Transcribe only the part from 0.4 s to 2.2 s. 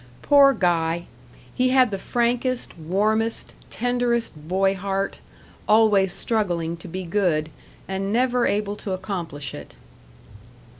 Guy! he had the